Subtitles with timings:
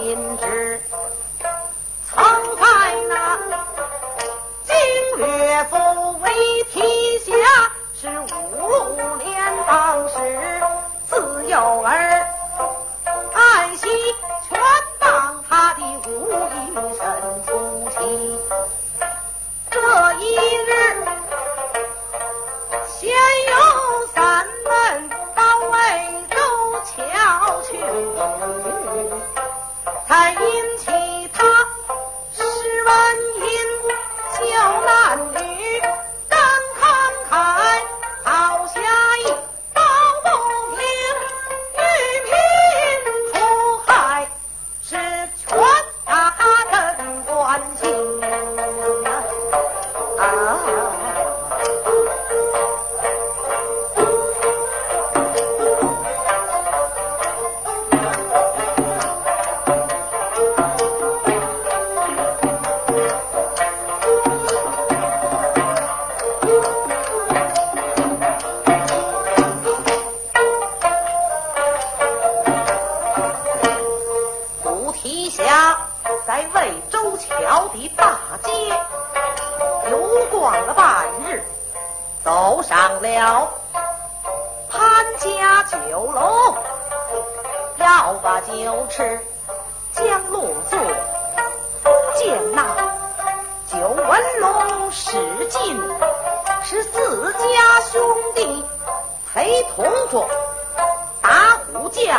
[0.00, 0.89] 明知。
[83.00, 83.50] 了
[84.68, 86.54] 潘家酒楼，
[87.78, 89.20] 要把酒吃，
[89.92, 90.78] 将路坐，
[92.16, 92.76] 见那
[93.66, 95.12] 九纹龙史
[95.48, 95.80] 进
[96.62, 98.64] 是自家兄弟，
[99.32, 100.28] 陪同着
[101.22, 102.18] 打虎将。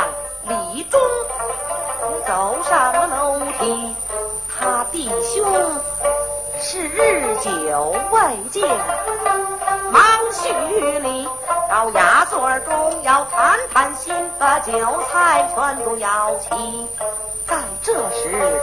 [8.22, 8.70] 再见，
[9.90, 10.54] 忙叙
[11.00, 11.28] 礼
[11.68, 14.72] 到雅座中要谈谈心，把酒
[15.12, 16.88] 菜全都要齐。
[17.48, 18.62] 在这时，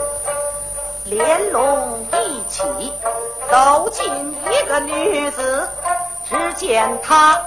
[1.03, 2.63] 连龙一起
[3.51, 5.67] 走进一个女子，
[6.23, 7.37] 只见她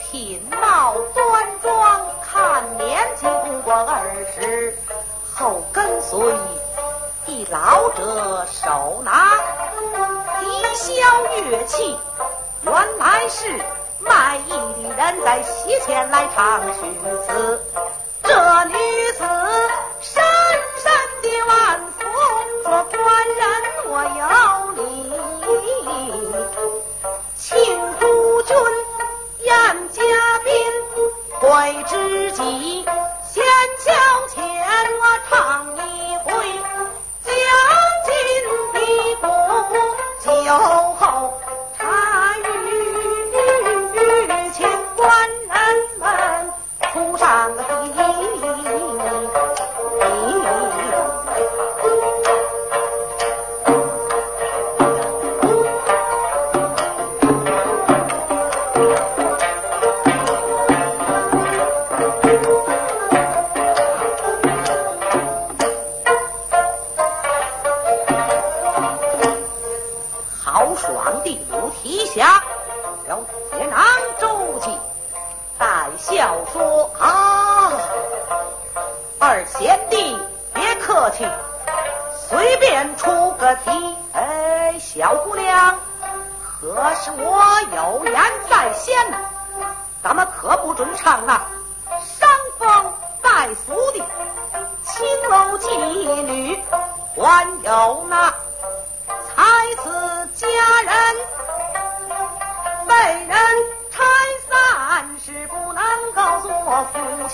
[0.00, 4.02] 品貌端庄，看年纪不过二
[4.34, 4.76] 十，
[5.32, 6.34] 后跟随
[7.26, 9.30] 一老者手拿
[10.40, 10.46] 笛
[10.76, 11.00] 箫
[11.50, 11.98] 乐器，
[12.62, 13.48] 原来是
[13.98, 16.80] 卖艺的人在席前来唱曲
[17.26, 17.62] 子。
[18.22, 18.74] 这女
[19.16, 19.24] 子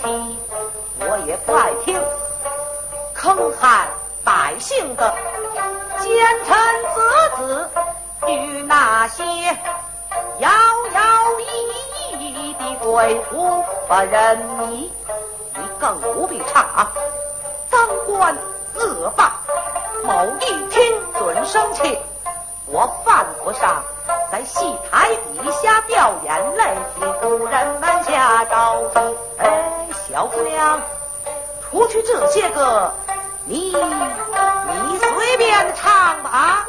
[0.03, 2.01] 我也不爱听
[3.15, 3.89] 坑害
[4.25, 5.15] 百姓的
[6.01, 6.11] 奸
[6.45, 6.57] 臣
[6.95, 7.01] 贼
[7.37, 7.69] 子
[8.27, 9.25] 与那些
[10.39, 10.51] 摇
[10.95, 11.01] 摇
[11.39, 14.91] 曳曳的鬼狐把人迷，
[15.55, 16.93] 你更不必唱啊！
[17.69, 18.37] 当官
[18.75, 19.41] 恶霸。
[20.03, 21.99] 某一听准生气，
[22.67, 23.83] 我犯不上
[24.33, 29.17] 在戏台底下掉眼泪，替古人们下着急。
[29.39, 29.70] 哎，
[30.11, 30.83] 小姑娘，
[31.63, 32.93] 除去这些个，
[33.45, 36.60] 你你随便唱吧啊。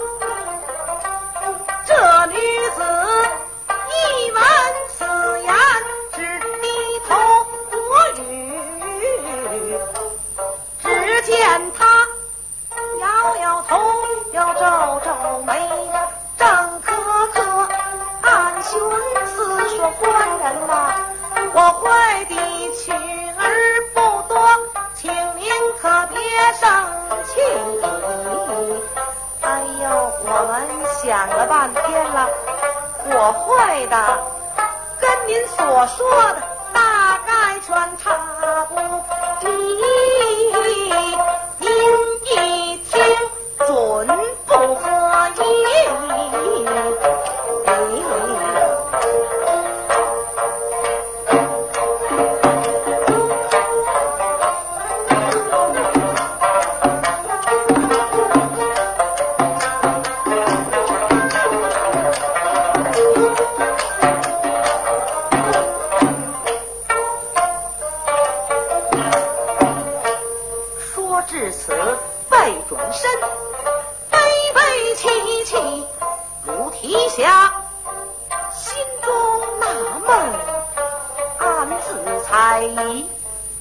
[82.71, 83.05] 自猜疑，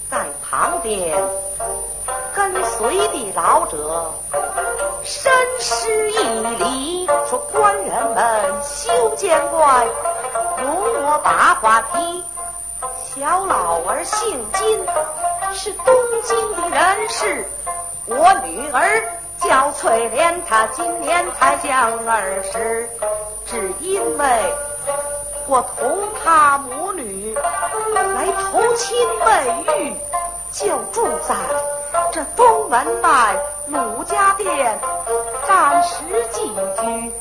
[0.08, 1.20] 在旁边
[2.32, 4.12] 跟随的老者
[5.02, 6.16] 深施一
[6.58, 9.86] 礼，说：“官人们休见怪，
[10.62, 12.24] 容我把话提。
[13.04, 14.86] 小老儿姓金，
[15.52, 17.44] 是东京的人士。
[18.06, 19.02] 我女儿
[19.40, 22.88] 叫翠莲，她今年才将二十，
[23.44, 24.54] 只因为
[25.48, 26.89] 我同她母
[28.14, 29.96] 来投亲问遇，
[30.52, 31.34] 就住在
[32.12, 33.36] 这东门外
[33.66, 34.78] 鲁家店，
[35.46, 37.12] 暂时寄居。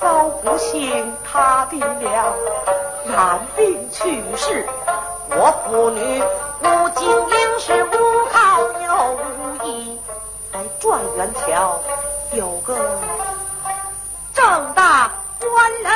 [0.00, 2.34] 遭不幸他病了，
[3.04, 4.66] 染病去世。
[5.28, 6.22] 我父女
[6.62, 10.00] 无经营是无靠又无依，
[10.52, 11.78] 来状元桥
[12.32, 12.98] 有个
[14.32, 15.92] 正大官人，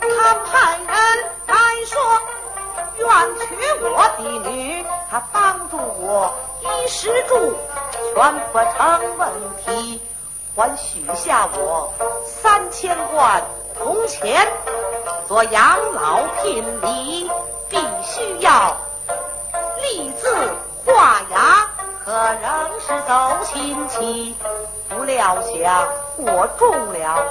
[0.00, 0.86] 他派人
[1.46, 1.56] 来
[1.86, 1.98] 说
[3.06, 7.54] 换娶我的女，他帮助我衣食住
[8.14, 9.30] 全不成问
[9.64, 10.02] 题，
[10.56, 11.92] 还许下我
[12.24, 13.42] 三千贯
[13.78, 14.46] 铜钱
[15.28, 17.30] 做养老聘礼。
[17.68, 18.76] 必须要
[19.82, 20.32] 立字
[20.84, 21.66] 画押，
[22.04, 24.36] 可仍是走亲戚。
[24.88, 27.26] 不料想我中了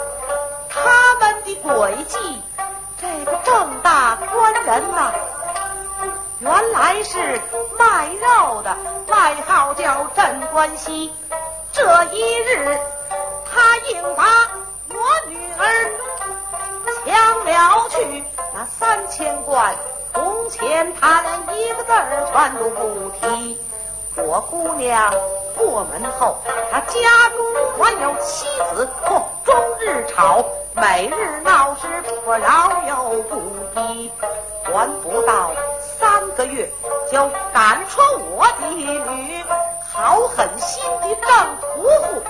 [0.70, 2.42] 他们的诡计。
[3.00, 5.14] 这个郑大官人呐、
[6.46, 7.42] 原来是
[7.76, 8.78] 卖肉的，
[9.08, 11.12] 外号叫镇关西。
[11.74, 12.80] 这一日，
[13.52, 14.24] 他硬把
[14.90, 14.96] 我
[15.28, 15.92] 女儿
[17.04, 19.74] 抢了去，那三千贯。
[20.14, 23.60] 从前他连一个字儿全都不提。
[24.16, 25.12] 我姑娘
[25.58, 26.38] 过门后，
[26.72, 31.88] 他家中还有妻子，嚯，终日吵，每日闹事，
[32.24, 33.40] 不饶又不
[33.74, 34.12] 逼。
[34.64, 35.52] 还不到
[36.00, 36.70] 三个月，
[37.12, 39.44] 就赶出我的女，
[39.94, 42.24] 好狠心的郑屠户，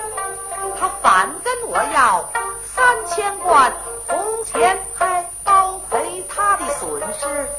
[0.80, 2.30] 他反跟我要
[2.64, 3.74] 三千贯
[4.08, 7.50] 铜钱，还包赔他的损失。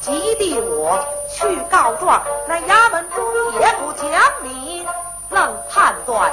[0.00, 0.98] 急得我
[1.28, 3.22] 去告状，那衙门中
[3.60, 4.10] 也不讲
[4.42, 4.86] 理，
[5.28, 6.32] 愣判断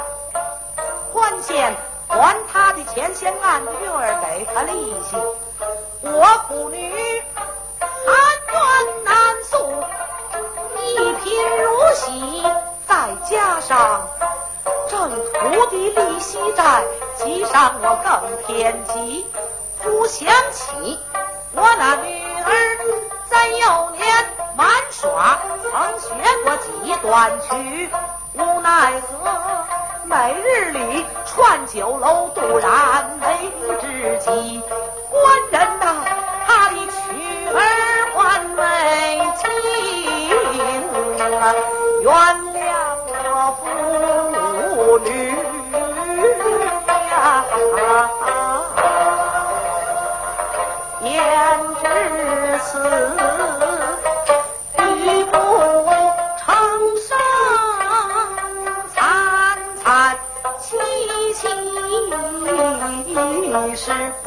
[1.12, 5.16] 宽限还他的钱，先按月儿给他利息。
[6.00, 7.22] 我苦女
[9.50, 9.56] 素，
[10.76, 12.42] 一贫如洗，
[12.86, 14.06] 再加上
[14.90, 16.84] 正徒弟利息债，
[17.16, 19.26] 急上我更添急。
[19.82, 20.98] 不想起
[21.54, 22.52] 我那女儿。
[23.30, 24.06] 在幼年
[24.56, 26.08] 玩耍，曾学
[26.44, 27.88] 过几段曲，
[28.34, 29.64] 无奈何
[30.04, 33.50] 每日里串酒楼，突然没
[33.80, 34.62] 知己。
[42.00, 42.10] 原
[42.52, 42.58] 谅
[43.30, 43.62] 我父
[45.04, 45.08] 女
[47.10, 47.14] 呀。
[51.00, 51.06] 言
[51.80, 51.84] 至
[52.64, 52.70] 此，
[54.78, 55.34] 欲不
[56.38, 56.44] 成
[57.06, 57.08] 声，
[58.94, 58.96] 惨
[59.82, 59.86] 惨
[60.60, 60.66] 戚
[61.34, 61.40] 戚，
[63.76, 63.82] 是
[64.24, 64.26] 不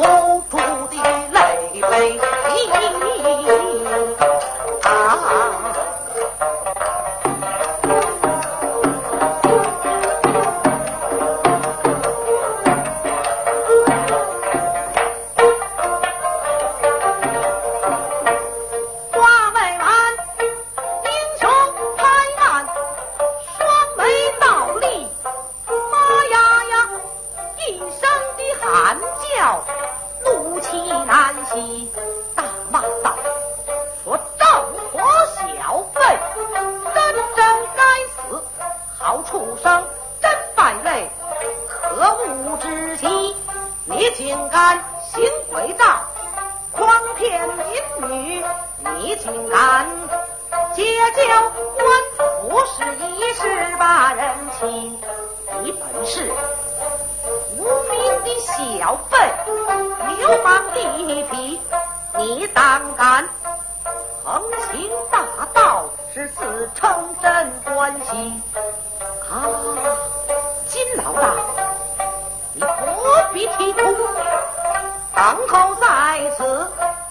[75.21, 76.67] 等候在此，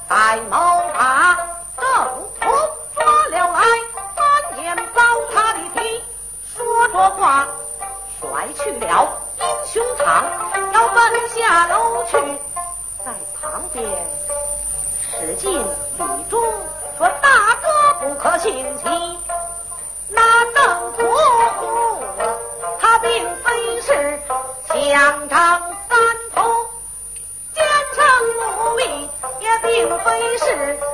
[0.08, 0.58] 待某
[0.92, 1.36] 把
[1.76, 1.84] 正
[2.40, 2.50] 途
[2.92, 3.62] 抓了来，
[4.16, 5.00] 翻眼糟
[5.32, 6.02] 蹋的皮，
[6.56, 7.46] 说着话。
[8.20, 10.24] 甩去了英雄堂，
[10.72, 12.18] 要奔下楼去，
[13.04, 13.88] 在旁边
[15.12, 15.64] 使劲
[15.96, 16.42] 李忠
[16.98, 19.18] 说：“大哥不可轻欺，
[20.08, 20.20] 那
[20.52, 21.06] 邓婆
[21.60, 22.02] 婆
[22.80, 24.20] 她并非是
[24.68, 25.69] 疆场
[30.18, 30.89] 并非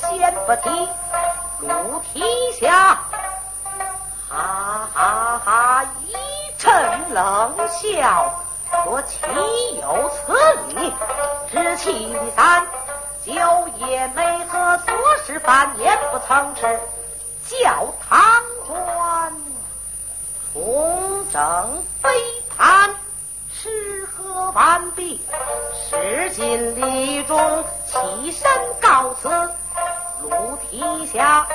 [0.00, 0.88] 先不提，
[1.60, 2.22] 鲁提
[2.60, 2.98] 辖，
[4.28, 6.12] 哈哈哈一
[6.58, 8.42] 阵冷笑，
[8.84, 9.18] 说岂
[9.80, 10.32] 有此
[10.74, 10.92] 理？
[11.50, 12.66] 知气的三，
[13.24, 13.32] 酒
[13.86, 16.80] 也没喝，做事饭也不曾吃，
[17.48, 19.32] 叫堂官。
[20.52, 22.10] 重整杯
[22.56, 22.94] 盘，
[23.52, 25.20] 吃喝完毕，
[25.88, 28.50] 使尽礼中，起身
[28.80, 29.28] 告辞。
[30.22, 31.46] 鲁提辖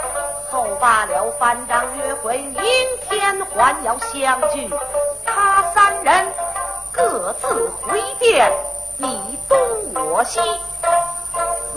[0.50, 2.62] 后罢了反章约会，明
[3.08, 4.70] 天还要相聚。
[5.26, 6.28] 他三人
[6.92, 8.52] 各自回殿，
[8.98, 9.58] 你东
[9.94, 10.40] 我西。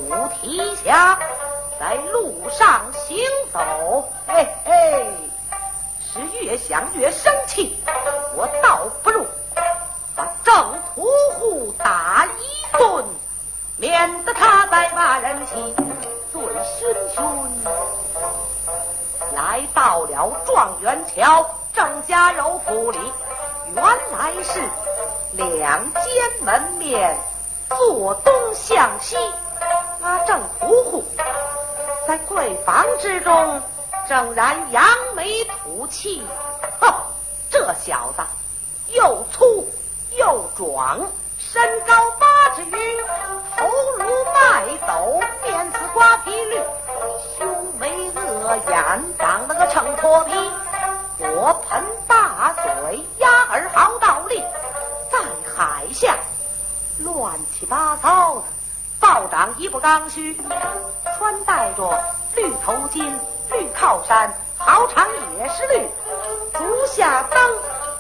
[0.09, 1.19] 鲁提辖
[1.81, 3.17] 在路上行
[3.53, 5.07] 走，嘿嘿。
[6.13, 7.77] 是越想越生气，
[8.37, 9.27] 我倒不如
[10.15, 10.55] 把郑
[10.95, 13.05] 屠户打一顿，
[13.77, 15.75] 免得他再骂人气。
[16.35, 17.47] 醉醺醺
[19.37, 22.99] 来到了状元桥郑家柔府里，
[23.73, 24.61] 原来是
[25.35, 26.03] 两间
[26.41, 27.17] 门面，
[27.69, 29.17] 坐东向西。
[30.01, 31.05] 那郑屠户
[32.09, 33.63] 在贵房之中。
[34.09, 36.23] 正然扬眉吐气，
[36.79, 36.93] 哼，
[37.49, 38.23] 这小子
[38.89, 39.67] 又粗
[40.19, 41.01] 又壮，
[41.39, 43.05] 身高八尺余，
[43.57, 43.67] 头
[43.99, 46.61] 颅麦斗，面似瓜皮绿，
[47.39, 50.51] 凶眉恶眼，长了个秤砣皮，
[51.19, 54.43] 火盆大嘴，鸭儿好倒立，
[55.11, 55.19] 在
[55.57, 56.17] 海下
[56.99, 58.43] 乱七八糟的，
[59.01, 60.41] 暴长一部刚须，
[61.17, 62.03] 穿戴着
[62.35, 63.13] 绿头巾。
[63.51, 65.07] 绿靠衫，好长
[65.39, 65.87] 也是绿；
[66.55, 67.39] 足下蹬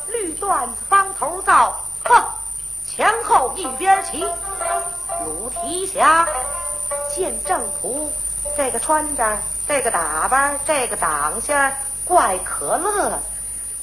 [0.08, 2.25] 绿缎子方头罩，呵，
[2.87, 4.26] 前后一边齐。
[5.25, 6.26] 鲁提辖
[7.14, 8.12] 见正途，
[8.56, 11.73] 这个穿着，这个打扮，这个长相，
[12.04, 13.18] 怪可乐，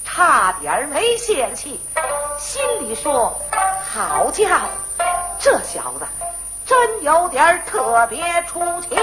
[0.04, 1.80] 差点没泄气，
[2.38, 3.40] 心里说：
[3.94, 4.68] 好家伙，
[5.40, 6.06] 这小子
[6.66, 8.96] 真有点特别出奇，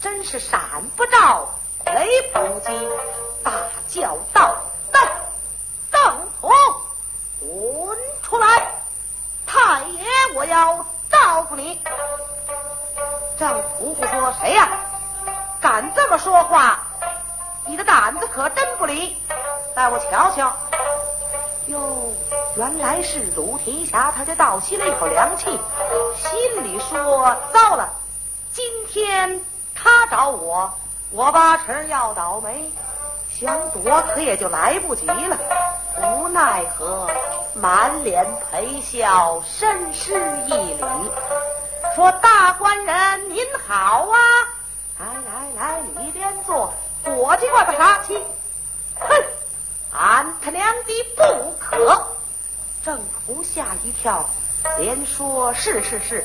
[0.00, 0.60] 真是闪
[0.96, 1.48] 不着，
[1.86, 2.88] 雷不及，
[3.42, 3.52] 大
[3.88, 4.56] 叫道：
[4.92, 5.02] 邓
[5.90, 6.52] 邓虎，
[7.40, 8.74] 滚出来！
[9.46, 10.84] 太爷，我要。
[11.48, 11.80] 照顾你。
[13.38, 14.68] 郑屠户说：“谁呀？
[15.60, 16.80] 敢这么说话？
[17.64, 19.16] 你的胆子可真不离！
[19.74, 20.52] 带我瞧瞧。”
[21.68, 22.12] 哟，
[22.56, 25.58] 原来是鲁提辖，他就倒吸了一口凉气，
[26.16, 27.88] 心里说：“糟了，
[28.52, 29.40] 今天
[29.74, 30.70] 他找我，
[31.10, 32.70] 我八成要倒霉。
[33.30, 35.38] 想躲可也就来不及了。
[36.02, 37.08] 无奈何，
[37.60, 40.14] 满脸陪笑，深施
[40.46, 40.80] 一礼。”
[41.94, 44.18] 说大官人您好啊，
[44.98, 46.72] 来来来，里边坐，
[47.04, 48.22] 伙计过来茶气。
[49.00, 49.24] 哼，
[49.92, 52.06] 俺他娘的不可！
[52.84, 54.28] 郑福吓一跳，
[54.78, 56.24] 连说是是是，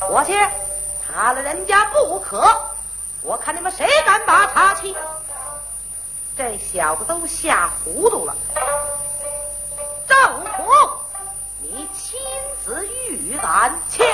[0.00, 0.34] 伙计，
[1.06, 2.42] 他了人家不可，
[3.22, 4.94] 我看你们谁敢把茶沏？
[6.36, 8.34] 这小子都吓糊涂了。
[13.24, 14.04] 与俺切。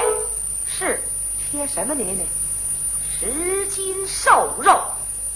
[0.66, 1.02] 是
[1.50, 2.24] 切什么泥呢？
[3.18, 4.80] 十斤瘦肉，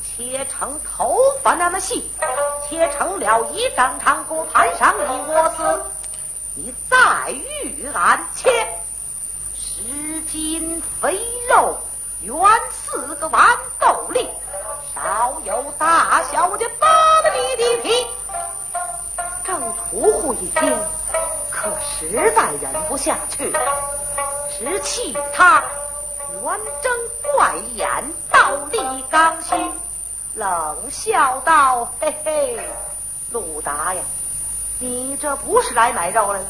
[0.02, 2.08] 切成头发那么细，
[2.68, 5.84] 切成了一张长，给我盘上一窝丝。
[6.54, 8.48] 你再与俺切
[9.54, 11.76] 十斤肥肉，
[12.22, 12.34] 圆
[12.70, 14.30] 四个豌豆粒，
[14.94, 18.06] 少有大小，我就扒了你的皮。
[19.44, 20.78] 郑屠户一听，
[21.64, 23.58] 可实在忍不下去了。
[24.50, 25.64] 直气他
[26.42, 26.92] 圆睁
[27.34, 27.88] 怪眼，
[28.30, 29.54] 倒立刚须，
[30.34, 32.60] 冷笑道：“嘿嘿，
[33.30, 34.02] 陆达呀，
[34.78, 36.46] 你这不是来买肉来了，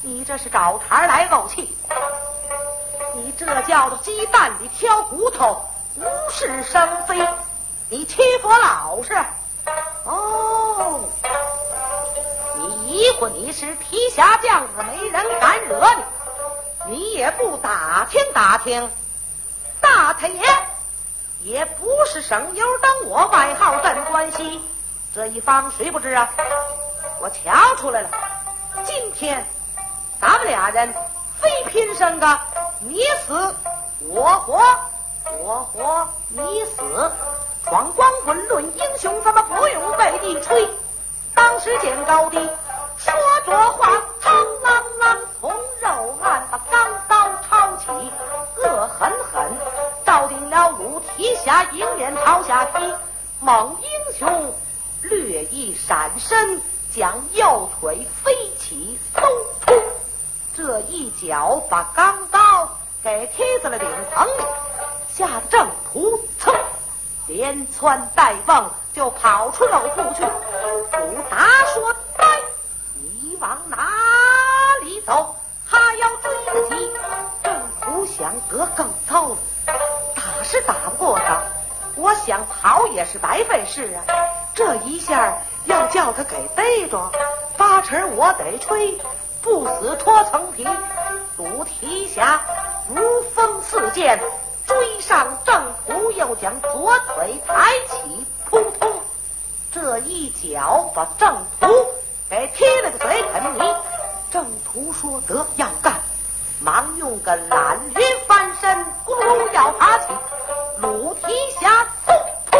[0.00, 1.76] 你这是找茬来怄气。
[3.14, 5.60] 你这叫做鸡蛋里挑骨头，
[5.96, 7.28] 无事生非。
[7.90, 9.14] 你欺负我老实。
[10.04, 10.47] 哦，
[12.98, 16.02] 你疑惑你是提辖将子，没人敢惹你。”
[16.90, 18.90] 你也不打听打听，
[19.80, 20.42] 大太爷
[21.40, 24.60] 也不是省油等我，外号镇关西，
[25.14, 26.28] 这一方谁不知啊？
[27.20, 28.08] 我瞧出来了，
[28.84, 29.46] 今天
[30.20, 30.92] 咱们俩人
[31.40, 32.40] 非拼生个
[32.80, 33.54] 你死
[34.08, 34.60] 我活，
[35.38, 37.12] 我活你死，
[37.64, 40.68] 闯光棍论英雄，咱们不用背地吹，
[41.32, 42.38] 当时见高低，
[43.48, 43.88] 说话，
[44.20, 48.12] 苍啷啷从肉案把钢刀抄起，
[48.58, 49.50] 恶狠狠
[50.04, 52.92] 照定了武提下迎面朝下踢。
[53.40, 54.52] 猛英雄
[55.00, 56.60] 略一闪身，
[56.94, 59.22] 将右腿飞起，嗖
[59.64, 59.72] 突，
[60.54, 62.68] 这一脚把钢刀
[63.02, 64.42] 给踢在了顶棚里，
[65.08, 66.54] 吓得郑屠噌
[67.26, 70.22] 连窜带蹦就跑出肉铺去。
[70.22, 71.94] 武达说。
[73.40, 73.88] 往哪
[74.82, 75.36] 里走？
[75.70, 76.90] 他要追得急，
[77.42, 79.36] 正不想得更糟。
[80.14, 81.42] 打是打不过他，
[81.96, 84.04] 我想跑也是白费事啊。
[84.54, 87.12] 这一下要叫他给逮着，
[87.56, 88.98] 八成我得吹，
[89.42, 90.66] 不死脱层皮。
[91.36, 92.40] 鲁提辖
[92.88, 94.18] 如风似箭，
[94.66, 99.00] 追上正途，又将左腿抬起，扑通，
[99.70, 101.68] 这一脚把正途。
[102.30, 103.74] 给踢了个嘴啃泥，
[104.30, 105.94] 郑屠说得要干，
[106.60, 110.08] 忙用个懒驴翻身，咕噜要爬起。
[110.78, 112.12] 鲁提辖突
[112.50, 112.58] 突，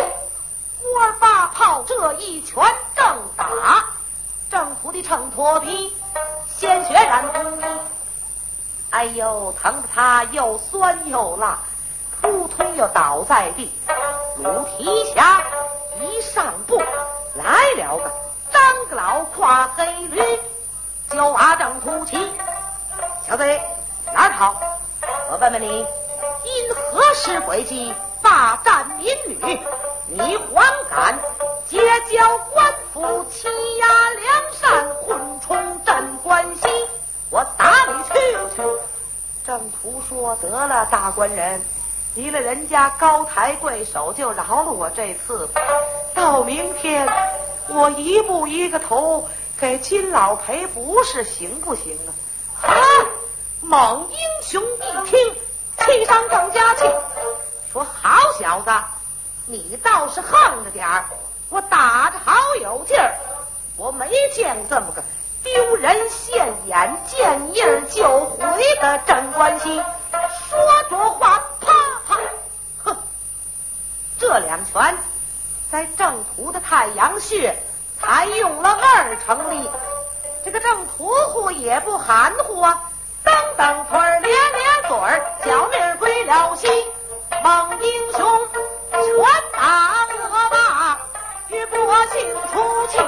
[0.89, 2.65] 窝八炮这一拳
[2.97, 3.05] 正
[3.37, 3.85] 打，
[4.51, 5.95] 郑屠的秤砣皮，
[6.49, 7.59] 鲜血染红。
[8.89, 11.59] 哎呦，疼得他又酸又辣，
[12.23, 13.71] 扑通又倒在地。
[14.39, 15.43] 鲁提辖
[16.01, 16.83] 一上步，
[17.35, 18.11] 来了个。
[18.89, 20.23] 个老跨黑驴，
[21.11, 22.17] 就把正突起。
[23.27, 23.45] 小子
[24.15, 24.57] 哪儿跑？
[25.31, 25.67] 我问问你，
[26.45, 29.61] 因何时诡计霸占民女？
[30.07, 31.19] 你还敢
[31.67, 31.79] 结
[32.11, 33.47] 交官府，欺
[33.79, 36.69] 压良善，混充镇关西？
[37.31, 38.63] 我打你去去！
[39.45, 41.63] 郑屠说：“得了，大官人，
[42.15, 45.61] 离了人家高抬贵手，就饶了我这次吧。
[46.15, 47.07] 到明天。”
[47.69, 49.29] 我一步一个头
[49.59, 52.69] 给金老赔不是行不行啊？
[52.69, 52.75] 啊！
[53.61, 55.19] 猛英雄一听，
[55.79, 56.85] 气上更加气，
[57.73, 58.71] 说：“好小子，
[59.47, 61.05] 你倒是横着点儿！
[61.51, 63.15] 我打着好有劲儿，
[63.77, 65.03] 我没见这么个
[65.43, 68.39] 丢人现眼、见印就回
[68.81, 69.83] 的镇关西。”
[70.49, 71.73] 说着话，啪
[72.07, 72.19] 啪，
[72.85, 72.97] 哼！
[74.19, 74.97] 这两拳。
[75.71, 77.55] 在正途的太阳穴，
[78.01, 79.71] 才用了二成力。
[80.45, 82.81] 这个正途户也不含糊啊，
[83.23, 86.69] 蹬蹬腿儿，咧咧嘴儿，小命归了西。
[87.43, 88.49] 猛英雄
[88.91, 89.01] 拳
[89.53, 90.99] 打恶霸，
[91.49, 91.77] 与百
[92.13, 92.99] 姓出气。